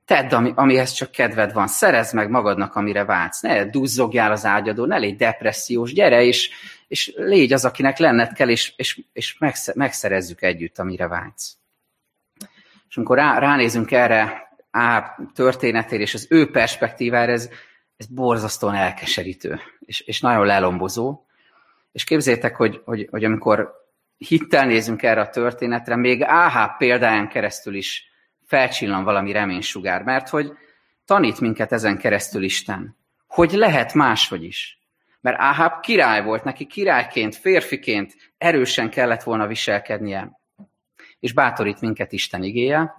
[0.05, 4.85] tedd, ami, amihez csak kedved van, szerezd meg magadnak, amire vágysz, ne duzzogjál az ágyadó,
[4.85, 6.49] ne légy depressziós, gyere, és,
[6.87, 9.37] és légy az, akinek lenned kell, és, és, és
[9.73, 11.60] megszerezzük együtt, amire vágysz.
[12.91, 17.49] És amikor rá, ránézünk erre Á történetére, és az ő perspektívára, ez,
[17.97, 21.25] ez borzasztóan elkeserítő, és, és nagyon lelombozó.
[21.91, 23.71] És képzétek, hogy, hogy, hogy amikor
[24.17, 28.11] hittel nézünk erre a történetre, még AH példáján keresztül is
[28.45, 30.51] felcsillan valami reménysugár, mert hogy
[31.05, 34.79] tanít minket ezen keresztül Isten, hogy lehet máshogy is.
[35.21, 40.40] Mert Áháb király volt, neki királyként, férfiként erősen kellett volna viselkednie.
[41.21, 42.95] És bátorít minket Isten igéje,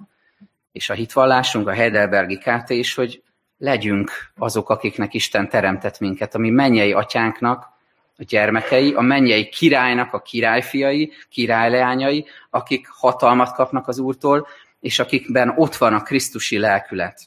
[0.73, 3.23] és a hitvallásunk, a Heidelbergi KT is, hogy
[3.59, 7.71] legyünk azok, akiknek Isten teremtett minket, ami mennyei atyánknak,
[8.17, 14.47] a gyermekei, a mennyei királynak a királyfiai, királyleányai, akik hatalmat kapnak az Úrtól,
[14.81, 17.21] és akikben ott van a Krisztusi lelkület.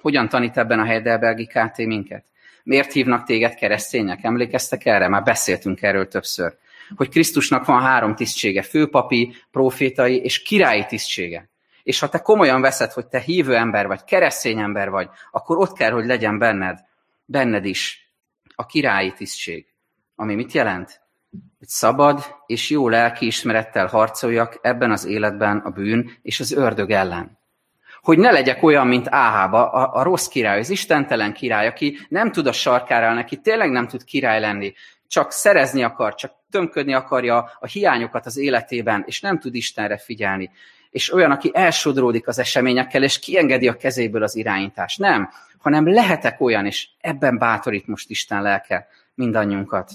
[0.00, 2.24] Hogyan tanít ebben a Heidelbergi KT minket?
[2.62, 4.24] Miért hívnak téged keresztények?
[4.24, 5.08] Emlékeztek erre?
[5.08, 6.56] Már beszéltünk erről többször.
[6.96, 11.48] Hogy Krisztusnak van három tisztsége, főpapi, profétai és királyi tisztsége.
[11.82, 15.72] És ha te komolyan veszed, hogy te hívő ember vagy, keresztény ember vagy, akkor ott
[15.72, 16.78] kell, hogy legyen benned,
[17.24, 18.10] benned is
[18.54, 19.66] a királyi tisztség.
[20.16, 21.02] Ami mit jelent?
[21.58, 27.38] hogy szabad és jó lelkiismerettel harcoljak ebben az életben a bűn és az ördög ellen.
[28.02, 32.32] Hogy ne legyek olyan, mint Áhába, a, a rossz király, az istentelen király, aki nem
[32.32, 34.74] tud a sarkára aki tényleg nem tud király lenni,
[35.14, 40.50] csak szerezni akar, csak tömködni akarja a hiányokat az életében, és nem tud Istenre figyelni.
[40.90, 44.98] És olyan, aki elsodródik az eseményekkel, és kiengedi a kezéből az irányítást.
[44.98, 49.90] Nem, hanem lehetek olyan, és ebben bátorít most Isten lelke mindannyiunkat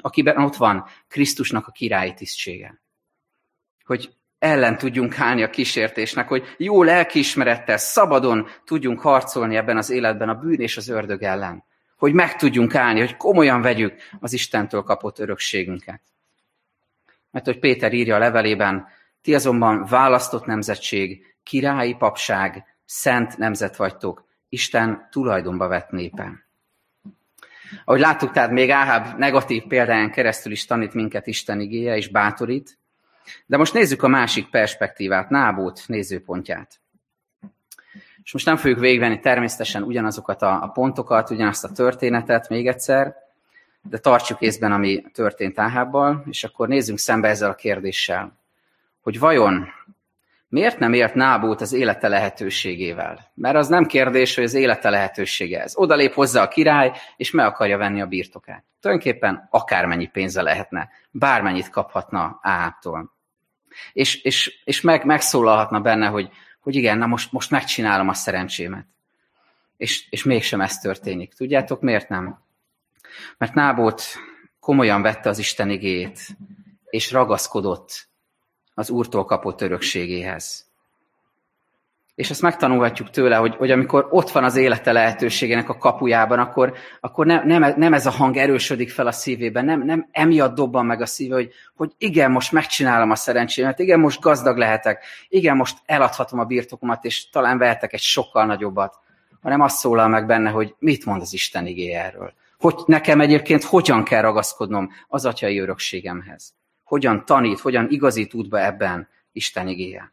[0.00, 2.80] akiben ott van Krisztusnak a királyi tisztsége.
[3.84, 10.28] Hogy ellen tudjunk állni a kísértésnek, hogy jó lelkiismerettel, szabadon tudjunk harcolni ebben az életben
[10.28, 11.64] a bűn és az ördög ellen.
[11.98, 16.00] Hogy meg tudjunk állni, hogy komolyan vegyük az Istentől kapott örökségünket.
[17.30, 18.86] Mert hogy Péter írja a levelében,
[19.22, 26.44] ti azonban választott nemzetség, királyi papság, szent nemzet vagytok, Isten tulajdonba vett népen.
[27.84, 32.78] Ahogy láttuk, tehát még Áháb negatív példáján keresztül is tanít minket Isten igéje és bátorít.
[33.46, 36.80] De most nézzük a másik perspektívát, Nábót nézőpontját.
[38.28, 43.14] És most nem fogjuk végvenni természetesen ugyanazokat a, pontokat, ugyanazt a történetet még egyszer,
[43.82, 48.38] de tartsuk észben, ami történt Áhábbal, és akkor nézzünk szembe ezzel a kérdéssel,
[49.00, 49.68] hogy vajon
[50.48, 53.30] Miért nem élt Nábót az élete lehetőségével?
[53.34, 55.76] Mert az nem kérdés, hogy az élete lehetősége ez.
[55.76, 58.64] Oda lép hozzá a király, és meg akarja venni a birtokát.
[58.80, 63.12] Tulajdonképpen akármennyi pénze lehetne, bármennyit kaphatna Áhábtól.
[63.92, 66.30] És, és, és meg, megszólalhatna benne, hogy,
[66.68, 68.86] hogy igen, na most, most megcsinálom a szerencsémet.
[69.76, 71.34] És, és mégsem ez történik.
[71.34, 72.38] Tudjátok, miért nem?
[73.38, 74.02] Mert Nábót
[74.60, 76.36] komolyan vette az Isten igét,
[76.90, 78.08] és ragaszkodott
[78.74, 80.67] az Úrtól kapott örökségéhez.
[82.18, 86.72] És ezt megtanulhatjuk tőle, hogy, hogy amikor ott van az élete lehetőségének a kapujában, akkor,
[87.00, 90.86] akkor nem, nem, nem ez a hang erősödik fel a szívében, nem, nem emiatt dobban
[90.86, 95.56] meg a szíve, hogy, hogy igen, most megcsinálom a szerencsémet, igen, most gazdag lehetek, igen,
[95.56, 98.98] most eladhatom a birtokomat, és talán vehetek egy sokkal nagyobbat,
[99.42, 102.32] hanem azt szólal meg benne, hogy mit mond az Isten igé erről.
[102.58, 106.54] Hogy nekem egyébként hogyan kell ragaszkodnom az atyai örökségemhez.
[106.84, 110.12] Hogyan tanít, hogyan igazít útba ebben Isten igéje.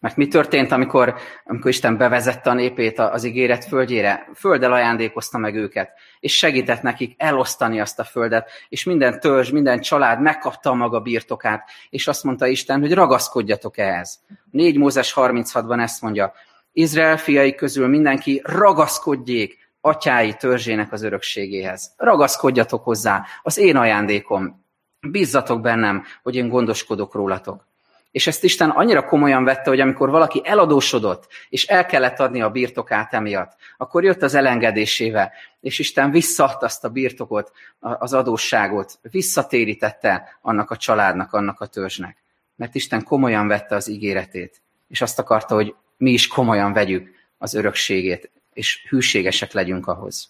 [0.00, 4.28] Mert mi történt, amikor, amikor Isten bevezette a népét az ígéret földjére?
[4.34, 9.80] Földdel ajándékozta meg őket, és segített nekik elosztani azt a földet, és minden törzs, minden
[9.80, 14.20] család megkapta a maga birtokát, és azt mondta Isten, hogy ragaszkodjatok ehhez.
[14.50, 16.32] 4 Mózes 36-ban ezt mondja,
[16.72, 21.94] Izrael fiai közül mindenki ragaszkodjék atyái törzsének az örökségéhez.
[21.96, 24.64] Ragaszkodjatok hozzá, az én ajándékom.
[25.10, 27.66] Bízzatok bennem, hogy én gondoskodok rólatok.
[28.14, 32.50] És ezt Isten annyira komolyan vette, hogy amikor valaki eladósodott, és el kellett adni a
[32.50, 40.38] birtokát emiatt, akkor jött az elengedésével, és Isten visszaadta azt a birtokot, az adósságot, visszatérítette
[40.42, 42.16] annak a családnak, annak a törzsnek.
[42.56, 47.54] Mert Isten komolyan vette az ígéretét, és azt akarta, hogy mi is komolyan vegyük az
[47.54, 50.28] örökségét, és hűségesek legyünk ahhoz.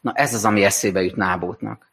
[0.00, 1.92] Na ez az, ami eszébe jut Nábótnak.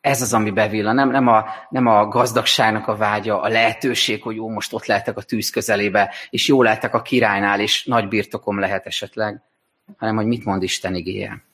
[0.00, 4.36] Ez az, ami bevillan, nem, nem, a, nem a gazdagságnak a vágya, a lehetőség, hogy
[4.36, 8.58] jó, most ott lehetek a tűz közelébe, és jó lehetek a királynál, és nagy birtokom
[8.58, 9.42] lehet esetleg,
[9.98, 11.44] hanem hogy mit mond Isten igéje.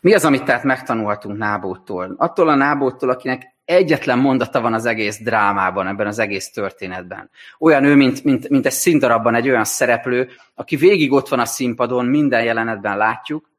[0.00, 2.14] Mi az, amit tehát megtanulhatunk Nábóttól?
[2.16, 7.30] Attól a Nábóttól, akinek egyetlen mondata van az egész drámában, ebben az egész történetben.
[7.58, 11.44] Olyan ő, mint, mint, mint egy színdarabban egy olyan szereplő, aki végig ott van a
[11.44, 13.50] színpadon, minden jelenetben látjuk,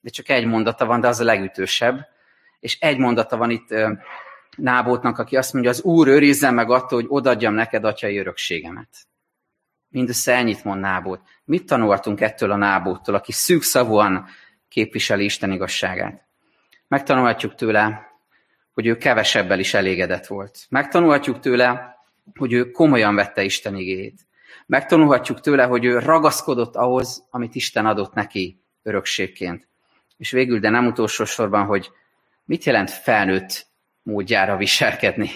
[0.00, 2.06] de csak egy mondata van, de az a legütősebb,
[2.60, 3.74] és egy mondata van itt
[4.56, 8.88] Nábótnak, aki azt mondja, az Úr őrizzen meg attól, hogy odadjam neked atyai örökségemet.
[9.88, 11.20] Mindössze ennyit mond Nábót.
[11.44, 14.26] Mit tanultunk ettől a Nábóttól, aki szűkszavúan
[14.68, 16.26] képviseli Isten igazságát?
[16.88, 18.08] Megtanulhatjuk tőle,
[18.72, 20.66] hogy ő kevesebbel is elégedett volt.
[20.68, 21.96] Megtanulhatjuk tőle,
[22.34, 24.26] hogy ő komolyan vette Isten igéjét.
[24.66, 29.68] Megtanulhatjuk tőle, hogy ő ragaszkodott ahhoz, amit Isten adott neki örökségként.
[30.16, 31.90] És végül, de nem utolsó sorban, hogy
[32.50, 33.66] Mit jelent felnőtt
[34.02, 35.30] módjára viselkedni?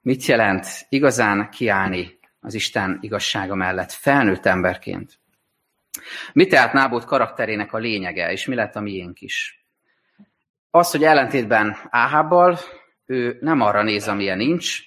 [0.00, 5.20] Mit jelent igazán kiállni az Isten igazsága mellett felnőtt emberként?
[6.32, 9.66] Mi tehát Nábot karakterének a lényege, és mi lett a miénk is?
[10.70, 12.58] Az, hogy ellentétben Áhábbal
[13.06, 14.78] ő nem arra néz, amilyen nincs,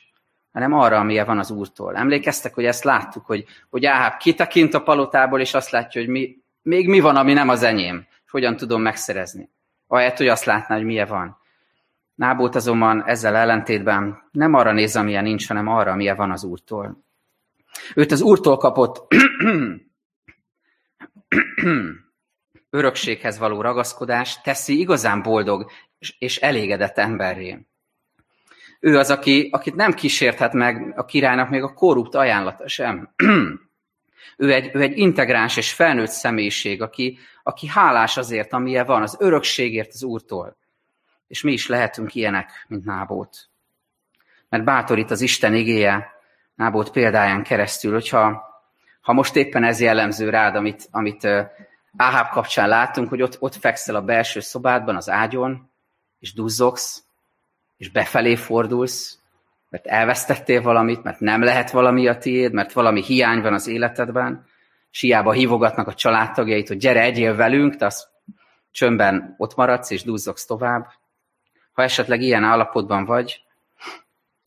[0.52, 1.96] hanem arra, amilyen van az úrtól.
[1.96, 6.38] Emlékeztek, hogy ezt láttuk, hogy, hogy Áháb kitekint a palotából, és azt látja, hogy mi,
[6.62, 9.50] még mi van, ami nem az enyém, és hogyan tudom megszerezni.
[9.88, 11.42] Ahelyett, hogy azt látná, hogy milyen van.
[12.16, 17.04] Nábót azonban ezzel ellentétben nem arra néz, amilyen nincs, hanem arra, amilyen van az Úrtól.
[17.96, 19.08] Őt az Úrtól kapott
[22.70, 25.72] örökséghez való ragaszkodás teszi igazán boldog
[26.18, 27.66] és elégedett emberré.
[28.80, 33.14] Ő az, aki, akit nem kísérthet meg a királynak még a korrupt ajánlata sem.
[34.38, 39.18] ő, egy, ő egy integráns és felnőtt személyiség, aki, aki hálás azért, amilyen van, az
[39.20, 40.58] örökségért az Úrtól.
[41.34, 43.50] És mi is lehetünk ilyenek, mint Nábót.
[44.50, 46.12] Mert bátorít az Isten igéje
[46.56, 48.44] Nábót példáján keresztül, hogyha
[49.02, 51.28] ha most éppen ez jellemző rád, amit, amit
[51.98, 55.70] Áháb kapcsán látunk, hogy ott, ott fekszel a belső szobádban, az ágyon,
[56.20, 57.04] és duzzogsz,
[57.78, 59.20] és befelé fordulsz,
[59.70, 64.46] mert elvesztettél valamit, mert nem lehet valami a tiéd, mert valami hiány van az életedben,
[64.92, 68.12] és hiába hívogatnak a családtagjait, hogy gyere, egyél velünk, te az
[68.72, 70.88] csömbben ott maradsz és duzzogsz tovább,
[71.74, 73.42] ha esetleg ilyen állapotban vagy,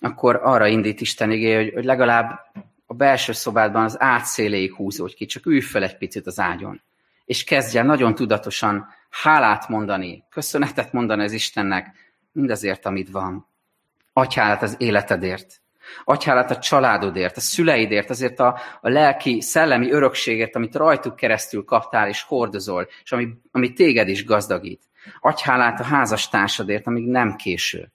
[0.01, 2.41] akkor arra indít Isten igé, hogy, hogy legalább
[2.87, 6.81] a belső szobádban az átszéléig húzódj ki, csak ülj fel egy picit az ágyon.
[7.25, 11.95] És kezdj el nagyon tudatosan hálát mondani, köszönetet mondani az Istennek
[12.33, 13.47] mindazért, amit van.
[14.13, 15.61] Adj hálát az életedért.
[16.05, 21.65] Adj hálát a családodért, a szüleidért, azért a, a lelki, szellemi örökségért, amit rajtuk keresztül
[21.65, 24.83] kaptál és hordozol, és ami, ami téged is gazdagít.
[25.21, 27.93] Adj hálát a házastársadért, amíg nem késő.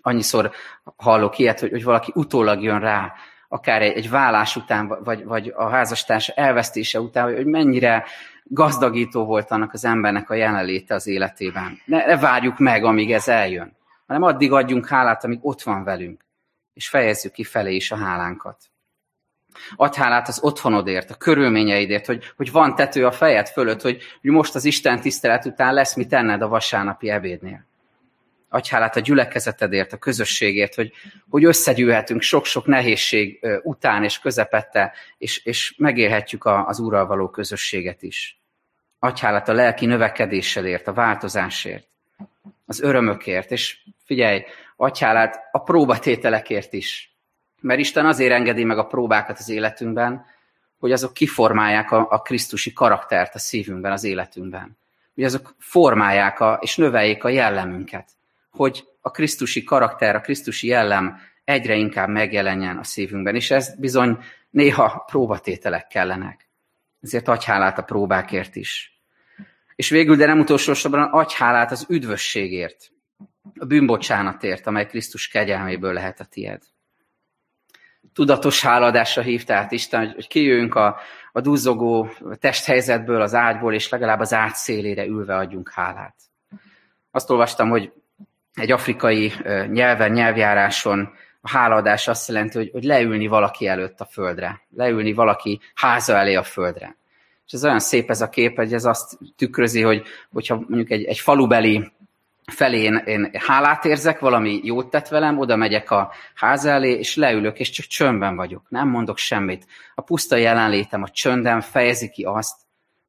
[0.00, 0.50] Annyiszor
[0.96, 3.12] hallok ilyet, hogy, hogy valaki utólag jön rá,
[3.48, 8.04] akár egy, egy vállás után, vagy, vagy a házastárs elvesztése után, hogy mennyire
[8.44, 11.80] gazdagító volt annak az embernek a jelenléte az életében.
[11.84, 16.24] Ne, ne várjuk meg, amíg ez eljön, hanem addig adjunk hálát, amíg ott van velünk,
[16.72, 18.56] és fejezzük ki felé is a hálánkat.
[19.76, 24.30] Adj hálát az otthonodért, a körülményeidért, hogy, hogy van tető a fejed fölött, hogy, hogy
[24.30, 27.64] most az Isten tisztelet után lesz mit tenned a vasárnapi ebédnél.
[28.48, 30.92] Adj hálát a gyülekezetedért, a közösségért, hogy,
[31.28, 38.02] hogy összegyűlhetünk sok-sok nehézség után és közepette, és, és megélhetjük a, az Úrral való közösséget
[38.02, 38.38] is.
[38.98, 41.86] Adj hálát a lelki növekedésedért, a változásért,
[42.66, 44.44] az örömökért, és figyelj,
[44.76, 47.13] adj hálát a próbatételekért is.
[47.64, 50.26] Mert Isten azért engedi meg a próbákat az életünkben,
[50.78, 54.78] hogy azok kiformálják a, a Krisztusi karaktert a szívünkben, az életünkben.
[55.14, 58.08] Hogy azok formálják a, és növeljék a jellemünket.
[58.50, 63.34] Hogy a Krisztusi karakter, a Krisztusi jellem egyre inkább megjelenjen a szívünkben.
[63.34, 64.18] És ez bizony
[64.50, 66.48] néha próbatételek kellenek.
[67.02, 69.00] Ezért adj hálát a próbákért is.
[69.76, 72.90] És végül, de nem utolsó sorban, adj hálát az üdvösségért,
[73.58, 76.62] a bűnbocsánatért, amely Krisztus kegyelméből lehet a tied
[78.12, 80.96] tudatos háladásra hívta át Isten, hogy, hogy kijöjjünk a,
[81.32, 86.14] a duzzogó testhelyzetből, az ágyból, és legalább az ágy szélére ülve adjunk hálát.
[87.10, 87.92] Azt olvastam, hogy
[88.54, 89.32] egy afrikai
[89.66, 95.60] nyelven, nyelvjáráson a hálaadás azt jelenti, hogy, hogy leülni valaki előtt a földre, leülni valaki
[95.74, 96.96] háza elé a földre.
[97.46, 101.04] És ez olyan szép ez a kép, hogy ez azt tükrözi, hogy hogyha mondjuk egy,
[101.04, 101.92] egy falubeli
[102.52, 107.16] felé én, én hálát érzek, valami jót tett velem, oda megyek a ház elé, és
[107.16, 109.66] leülök, és csak csöndben vagyok, nem mondok semmit.
[109.94, 112.56] A puszta jelenlétem, a csöndem fejezi ki azt,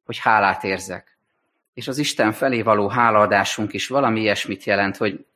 [0.04, 1.18] hogy hálát érzek.
[1.74, 5.26] És az Isten felé való hálaadásunk is valami ilyesmit jelent, hogy,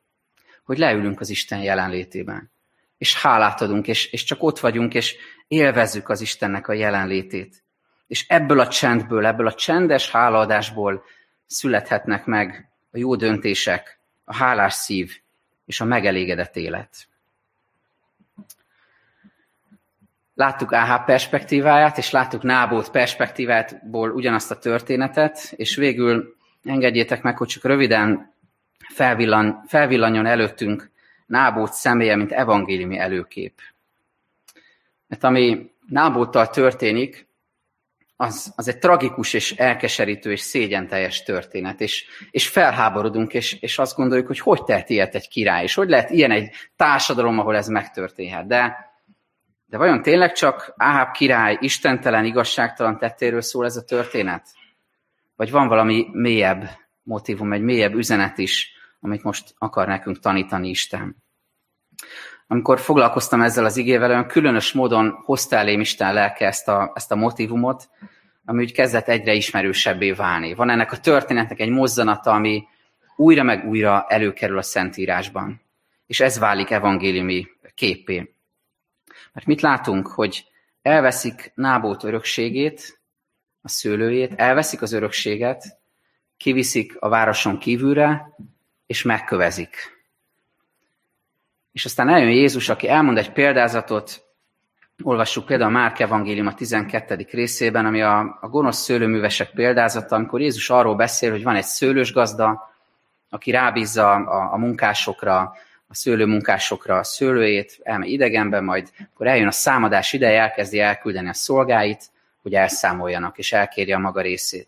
[0.63, 2.51] hogy leülünk az Isten jelenlétében.
[2.97, 5.15] És hálát adunk, és, és csak ott vagyunk, és
[5.47, 7.63] élvezzük az Istennek a jelenlétét.
[8.07, 11.03] És ebből a csendből, ebből a csendes hálaadásból
[11.47, 15.19] születhetnek meg a jó döntések, a hálás szív
[15.65, 17.07] és a megelégedett élet.
[20.33, 27.47] Láttuk AH perspektíváját, és láttuk Nábót perspektívából ugyanazt a történetet, és végül engedjétek meg, hogy
[27.47, 28.33] csak röviden
[28.93, 30.89] felvillan, felvillanjon előttünk
[31.25, 33.59] Nábót személye, mint evangéliumi előkép.
[35.07, 37.27] Mert ami Nábóttal történik,
[38.21, 43.95] az, az egy tragikus és elkeserítő és szégyenteljes történet, és, és felháborodunk, és, és azt
[43.95, 47.67] gondoljuk, hogy hogy tehet ilyet egy király, és hogy lehet ilyen egy társadalom, ahol ez
[47.67, 48.47] megtörténhet.
[48.47, 48.75] De,
[49.65, 54.47] de vajon tényleg csak Áháb király istentelen, igazságtalan tettéről szól ez a történet?
[55.35, 56.69] Vagy van valami mélyebb
[57.03, 61.23] motivum, egy mélyebb üzenet is, amit most akar nekünk tanítani Isten?
[62.51, 67.11] Amikor foglalkoztam ezzel az igével, olyan különös módon hozta elém Isten lelke ezt a, ezt
[67.11, 67.89] a motivumot,
[68.45, 70.53] ami úgy kezdett egyre ismerősebbé válni.
[70.53, 72.63] Van ennek a történetnek egy mozzanata, ami
[73.15, 75.61] újra meg újra előkerül a Szentírásban.
[76.05, 78.35] És ez válik evangéliumi képé.
[79.33, 80.45] Mert mit látunk, hogy
[80.81, 83.01] elveszik Nábót örökségét,
[83.61, 85.79] a szőlőjét, elveszik az örökséget,
[86.37, 88.35] kiviszik a városon kívülre,
[88.85, 90.00] és megkövezik.
[91.71, 94.23] És aztán eljön Jézus, aki elmond egy példázatot,
[95.03, 97.27] olvassuk például a Márk Evangélium a 12.
[97.31, 102.13] részében, ami a, a gonosz szőlőművesek példázata, amikor Jézus arról beszél, hogy van egy szőlős
[102.13, 102.69] gazda,
[103.29, 105.39] aki rábízza a, a munkásokra,
[105.87, 111.33] a szőlőmunkásokra a szőlőjét, elmegy idegenbe, majd akkor eljön a számadás ideje, elkezdi elküldeni a
[111.33, 112.03] szolgáit,
[112.41, 114.67] hogy elszámoljanak, és elkérje a maga részét.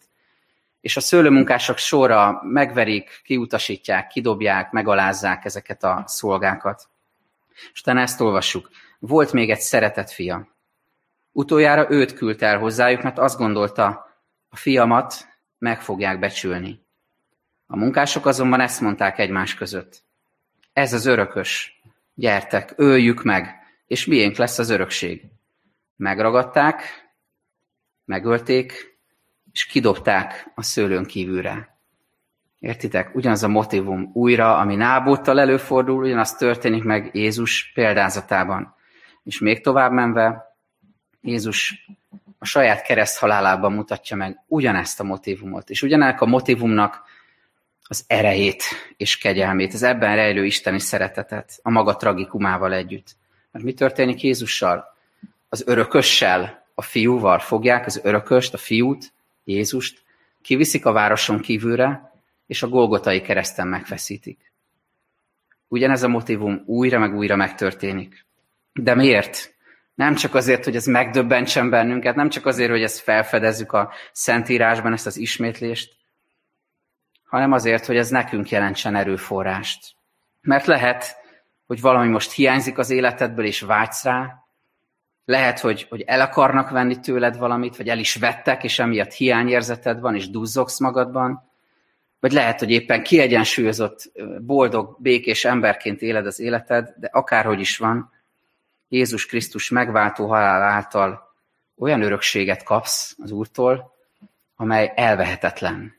[0.82, 6.88] És a szőlőmunkások sorra megverik, kiutasítják, kidobják, megalázzák ezeket a szolgákat.
[7.74, 8.70] És utána ezt olvassuk.
[9.00, 10.48] Volt még egy szeretett fia.
[11.32, 13.86] Utoljára őt küldte el hozzájuk, mert azt gondolta,
[14.50, 16.86] a fiamat meg fogják becsülni.
[17.66, 20.04] A munkások azonban ezt mondták egymás között.
[20.74, 21.82] Ez az örökös.
[22.14, 23.56] Gyertek, öljük meg,
[23.88, 25.24] és miénk lesz az örökség.
[25.96, 26.82] Megragadták,
[28.06, 28.98] megölték,
[29.52, 31.73] és kidobták a szőlőn kívülre.
[32.64, 33.16] Értitek?
[33.16, 38.76] Ugyanaz a motivum újra, ami Nábóttal előfordul, ugyanaz történik meg Jézus példázatában.
[39.24, 40.56] És még tovább menve,
[41.22, 41.88] Jézus
[42.40, 47.04] a saját kereszt halálában mutatja meg ugyanezt a motivumot, és ugyanek a motivumnak
[47.84, 48.64] az erejét
[48.98, 53.16] és kegyelmét, az ebben rejlő isteni szeretetet, a maga tragikumával együtt.
[53.52, 54.96] Mert mi történik Jézussal?
[55.50, 60.04] Az örökössel, a fiúval fogják az örököst, a fiút, Jézust,
[60.42, 62.12] kiviszik a városon kívülre,
[62.54, 64.52] és a Golgotai kereszten megfeszítik.
[65.68, 68.26] Ugyanez a motivum újra meg újra megtörténik.
[68.74, 69.56] De miért?
[69.96, 74.94] Nem csak azért, hogy ez megdöbbentsen bennünket, nem csak azért, hogy ezt felfedezzük a Szentírásban,
[74.94, 75.94] ezt az ismétlést,
[77.24, 79.96] hanem azért, hogy ez nekünk jelentsen erőforrást.
[80.42, 81.18] Mert lehet,
[81.66, 84.46] hogy valami most hiányzik az életedből, és vágysz rá,
[85.26, 90.00] lehet, hogy, hogy el akarnak venni tőled valamit, vagy el is vettek, és emiatt hiányérzeted
[90.00, 91.52] van, és duzzogsz magadban,
[92.24, 98.12] vagy lehet, hogy éppen kiegyensúlyozott, boldog, békés emberként éled az életed, de akárhogy is van,
[98.88, 101.34] Jézus Krisztus megváltó halál által
[101.78, 103.94] olyan örökséget kapsz az Úrtól,
[104.56, 105.96] amely elvehetetlen.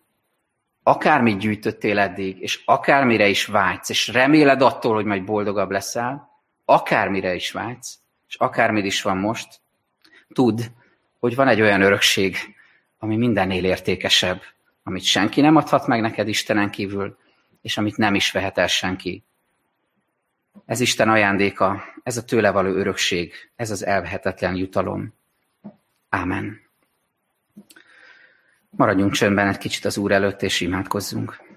[0.82, 6.28] Akármit gyűjtöttél eddig, és akármire is vágysz, és reméled attól, hogy majd boldogabb leszel,
[6.64, 7.98] akármire is vágysz,
[8.28, 9.60] és akármit is van most,
[10.32, 10.60] tudd,
[11.18, 12.36] hogy van egy olyan örökség,
[12.98, 14.42] ami mindennél értékesebb,
[14.87, 17.18] amit senki nem adhat meg neked Istenen kívül,
[17.62, 19.24] és amit nem is vehet el senki.
[20.66, 25.14] Ez Isten ajándéka, ez a tőle való örökség, ez az elvehetetlen jutalom.
[26.09, 26.61] Ámen.
[28.70, 31.53] Maradjunk csöndben egy kicsit az Úr előtt, és imádkozzunk.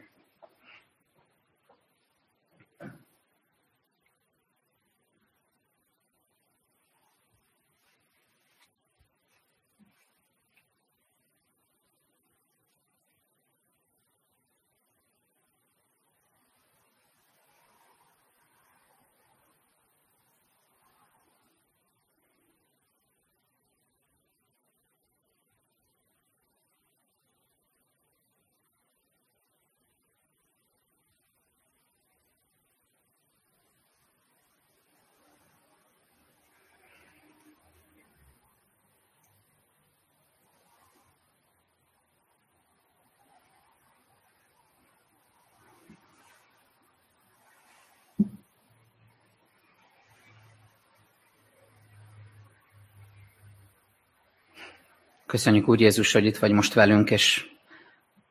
[55.37, 57.45] Köszönjük úgy Jézus, hogy itt vagy most velünk, és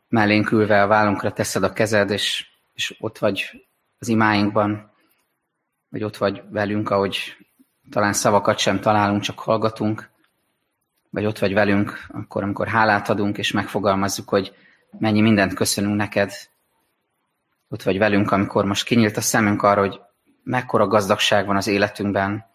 [0.09, 3.67] mellénk ülve a vállunkra teszed a kezed, és, és ott vagy
[3.99, 4.93] az imáinkban,
[5.89, 7.37] vagy ott vagy velünk, ahogy
[7.91, 10.11] talán szavakat sem találunk, csak hallgatunk,
[11.11, 14.55] vagy ott vagy velünk, akkor, amikor hálát adunk, és megfogalmazzuk, hogy
[14.99, 16.33] mennyi mindent köszönünk neked.
[17.69, 20.01] Ott vagy velünk, amikor most kinyílt a szemünk arra, hogy
[20.43, 22.55] mekkora gazdagság van az életünkben,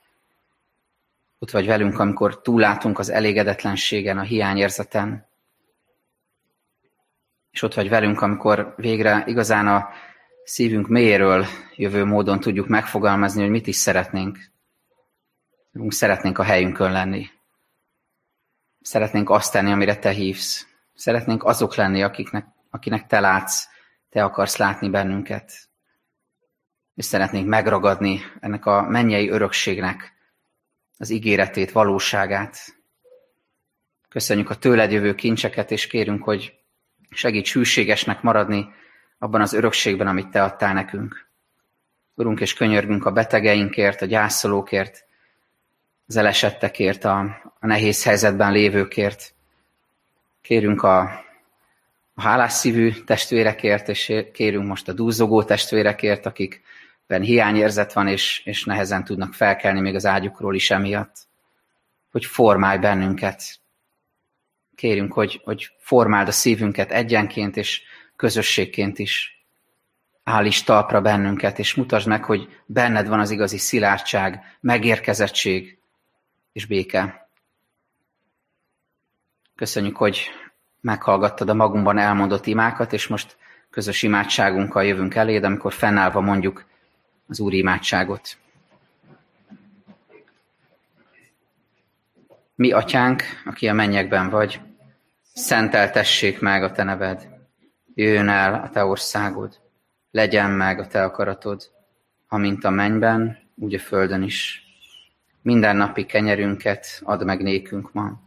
[1.42, 5.28] ott vagy velünk, amikor túllátunk az elégedetlenségen, a hiányérzeten.
[7.52, 9.90] És ott vagy velünk, amikor végre igazán a
[10.44, 14.38] szívünk mélyéről jövő módon tudjuk megfogalmazni, hogy mit is szeretnénk.
[15.88, 17.28] Szeretnénk a helyünkön lenni.
[18.82, 20.68] Szeretnénk azt tenni, amire te hívsz.
[20.94, 23.68] Szeretnénk azok lenni, akiknek, akinek te látsz,
[24.10, 25.52] te akarsz látni bennünket.
[26.96, 30.20] És szeretnénk megragadni ennek a mennyei örökségnek
[31.02, 32.58] az ígéretét, valóságát.
[34.10, 36.54] Köszönjük a tőled jövő kincseket, és kérünk, hogy
[37.10, 38.74] segíts hűségesnek maradni
[39.18, 41.28] abban az örökségben, amit te adtál nekünk.
[42.16, 45.06] Urunk, és könyörgünk a betegeinkért, a gyászolókért,
[46.08, 47.20] az elesettekért, a,
[47.60, 49.34] a nehéz helyzetben lévőkért.
[50.42, 51.00] Kérünk a,
[52.14, 56.62] a hálás szívű testvérekért, és kérünk most a dúzogó testvérekért, akik
[57.12, 61.28] ben hiányérzet van, és, és nehezen tudnak felkelni még az ágyukról is emiatt.
[62.12, 63.44] Hogy formálj bennünket.
[64.76, 67.82] Kérünk, hogy, hogy formáld a szívünket egyenként és
[68.16, 69.44] közösségként is.
[70.24, 75.78] Állíts talpra bennünket, és mutasd meg, hogy benned van az igazi szilárdság, megérkezettség
[76.52, 77.30] és béke.
[79.56, 80.30] Köszönjük, hogy
[80.82, 83.38] meghallgattad a magunkban elmondott imákat, és most
[83.70, 86.70] közös imádságunkkal jövünk eléd, amikor fennállva mondjuk
[87.32, 88.38] az Úr imádságot.
[92.56, 94.60] Mi, atyánk, aki a mennyekben vagy,
[95.34, 97.28] szenteltessék meg a te neved,
[97.94, 99.60] jöjjön el a te országod,
[100.12, 101.72] legyen meg a te akaratod,
[102.28, 104.64] amint a mennyben, úgy a földön is.
[105.42, 108.22] Minden napi kenyerünket add meg nékünk ma.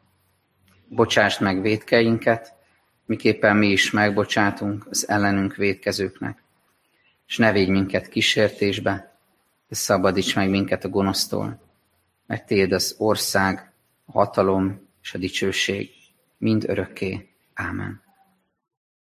[0.89, 2.55] Bocsásd meg védkeinket,
[3.07, 6.44] miképpen mi is megbocsátunk az ellenünk védkezőknek
[7.27, 9.19] és ne védj minket kísértésbe,
[9.69, 11.61] de szabadíts meg minket a gonosztól,
[12.27, 13.73] mert Téd az ország,
[14.05, 15.91] a hatalom és a dicsőség
[16.39, 17.29] mind örökké.
[17.55, 18.04] Ámen.